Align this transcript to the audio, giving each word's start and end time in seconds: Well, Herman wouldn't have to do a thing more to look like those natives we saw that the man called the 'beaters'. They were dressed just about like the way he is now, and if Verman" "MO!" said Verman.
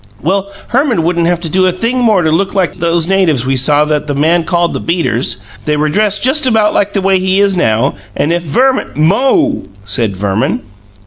Well, 0.23 0.47
Herman 0.69 1.03
wouldn't 1.03 1.27
have 1.27 1.39
to 1.41 1.47
do 1.49 1.67
a 1.67 1.71
thing 1.71 1.99
more 1.99 2.23
to 2.23 2.31
look 2.31 2.55
like 2.55 2.77
those 2.79 3.07
natives 3.07 3.45
we 3.45 3.55
saw 3.55 3.85
that 3.85 4.07
the 4.07 4.15
man 4.15 4.45
called 4.45 4.73
the 4.73 4.79
'beaters'. 4.79 5.43
They 5.65 5.77
were 5.77 5.89
dressed 5.89 6.23
just 6.23 6.47
about 6.47 6.73
like 6.73 6.93
the 6.93 7.01
way 7.01 7.19
he 7.19 7.39
is 7.39 7.55
now, 7.55 7.93
and 8.17 8.33
if 8.33 8.41
Verman" 8.41 8.93
"MO!" 8.95 9.61
said 9.85 10.17
Verman. 10.17 10.61